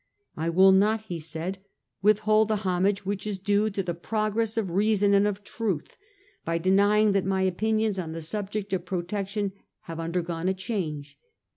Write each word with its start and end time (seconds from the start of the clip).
* 0.23 0.25
I 0.35 0.49
will 0.49 0.71
not,' 0.71 1.01
he 1.03 1.19
said,' 1.19 1.59
withhold 2.01 2.47
the 2.47 2.55
homage 2.65 3.05
which 3.05 3.27
is 3.27 3.37
due 3.37 3.69
to 3.69 3.83
the 3.83 3.93
progress 3.93 4.57
of 4.57 4.71
reason 4.71 5.13
and 5.13 5.27
of 5.27 5.43
truth 5.43 5.95
by 6.43 6.57
deny 6.57 7.01
ing 7.01 7.11
that 7.11 7.23
my 7.23 7.43
opinions 7.43 7.99
on 7.99 8.11
the 8.11 8.21
subject 8.23 8.73
of 8.73 8.83
Protection 8.83 9.51
have 9.81 9.99
undergone 9.99 10.47
a 10.47 10.55
change. 10.55 11.19